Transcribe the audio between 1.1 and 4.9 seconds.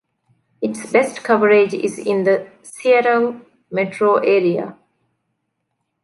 coverage is in the Seattle metro area.